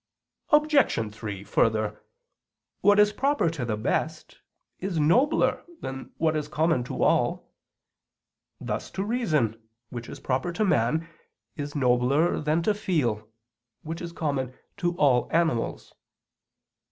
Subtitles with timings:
[0.49, 1.13] Obj.
[1.13, 2.03] 3: Further,
[2.79, 4.39] what is proper to the best
[4.79, 7.53] is nobler than what is common to all;
[8.59, 9.61] thus to reason,
[9.91, 11.07] which is proper to man,
[11.55, 13.29] is nobler than to feel,
[13.83, 15.93] which is common to all animals.